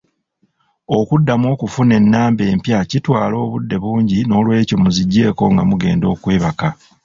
Okuddamu 0.97 1.45
okufuna 1.53 1.93
ennamba 1.99 2.43
empya 2.51 2.79
kitwala 2.89 3.35
obudde 3.45 3.75
bungi 3.83 4.17
noolwekyo 4.23 4.75
mu 4.83 4.89
ziggyeeko 4.95 5.43
nga 5.53 5.63
mugenda 5.69 6.05
okwebaka. 6.13 6.69